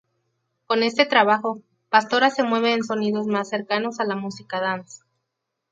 Con 0.65 0.81
este 0.81 1.05
trabajo, 1.05 1.61
Pastora 1.89 2.31
se 2.31 2.41
mueve 2.41 2.73
en 2.73 2.83
sonidos 2.83 3.27
más 3.27 3.49
cercanos 3.49 3.99
a 3.99 4.03
la 4.03 4.15
música 4.15 4.59
dance. 4.59 5.03